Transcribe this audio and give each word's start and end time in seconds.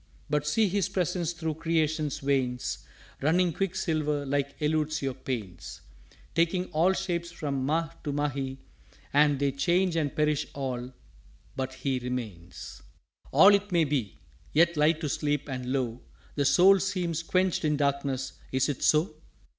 "_But 0.31 0.47
see 0.47 0.67
His 0.67 0.89
Presence 0.89 1.31
thro' 1.31 1.53
Creation's 1.53 2.17
veins 2.21 2.79
Running 3.21 3.53
Quicksilver 3.53 4.25
like 4.25 4.55
eludes 4.59 5.03
your 5.03 5.13
pains; 5.13 5.81
Taking 6.33 6.65
all 6.71 6.93
shapes 6.93 7.29
from 7.31 7.67
Máh 7.67 7.93
to 8.03 8.11
Máhi; 8.11 8.57
and 9.13 9.37
They 9.37 9.51
change 9.51 9.95
and 9.95 10.15
perish 10.15 10.47
all 10.55 10.91
but 11.55 11.75
He 11.75 11.99
remains._" 11.99 12.81
"All 13.31 13.53
it 13.53 13.71
may 13.71 13.83
be. 13.83 14.17
Yet 14.53 14.75
lie 14.75 14.93
to 14.93 15.07
sleep, 15.07 15.47
and 15.47 15.71
lo, 15.71 16.01
The 16.33 16.45
soul 16.45 16.79
seems 16.79 17.21
quenched 17.21 17.63
in 17.63 17.77
Darkness 17.77 18.33
is 18.51 18.69
it 18.69 18.81
so? 18.81 19.13